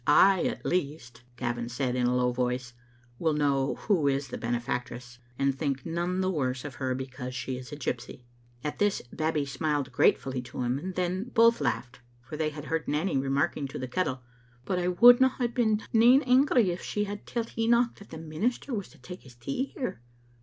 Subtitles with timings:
[0.07, 2.73] "I, at least," Gavin said in a low voice,
[3.19, 7.55] "will know who is the benefactress, and think none the worse of her because she
[7.55, 8.23] is a gypsy."
[8.63, 12.87] At this Babbie smiled gratefully to him, and then both laughed, for they had heard
[12.87, 17.03] Nanny remarking to the kettle, *' But I wouldna hae been nane angry if she
[17.03, 20.01] had telled Enoch that the minister was to take his tea here.